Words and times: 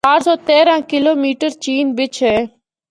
چار 0.05 0.19
سو 0.25 0.33
تیرہ 0.47 0.75
کلومیٹر 0.89 1.49
چین 1.63 1.85
بچ 1.97 2.13
ہے۔ 2.27 2.37